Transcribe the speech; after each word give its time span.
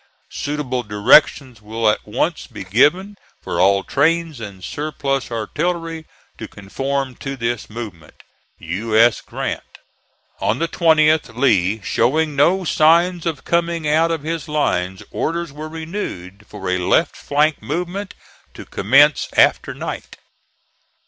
Suitable 0.31 0.81
directions 0.81 1.61
will 1.61 1.87
at 1.87 2.07
once 2.07 2.47
be 2.47 2.63
given 2.63 3.15
for 3.39 3.59
all 3.61 3.83
trains 3.83 4.39
and 4.39 4.63
surplus 4.63 5.29
artillery 5.29 6.07
to 6.39 6.47
conform 6.47 7.13
to 7.17 7.35
this 7.37 7.69
movement. 7.69 8.15
U. 8.57 8.97
S. 8.97 9.21
GRANT. 9.21 9.61
On 10.39 10.57
the 10.57 10.67
20th, 10.67 11.37
Lee 11.37 11.81
showing 11.83 12.35
no 12.35 12.63
signs 12.63 13.27
of 13.27 13.45
coming 13.45 13.87
out 13.87 14.09
of 14.09 14.23
his 14.23 14.47
lines, 14.47 15.03
orders 15.11 15.51
were 15.53 15.69
renewed 15.69 16.47
for 16.49 16.67
a 16.67 16.79
left 16.79 17.15
flank 17.15 17.61
movement, 17.61 18.15
to 18.55 18.65
commence 18.65 19.29
after 19.37 19.75
night. 19.75 20.17